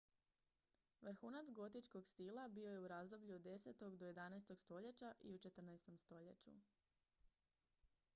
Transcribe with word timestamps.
vrhunac 1.07 1.49
gotičkog 1.59 2.07
stila 2.11 2.45
bio 2.47 2.71
je 2.71 2.79
u 2.79 2.87
razdoblju 2.87 3.35
od 3.35 3.41
10. 3.49 3.83
do 3.97 4.05
11. 4.07 4.55
stoljeća 4.55 5.13
i 5.19 5.33
u 5.33 5.37
14. 5.45 5.97
stoljeću 5.97 6.55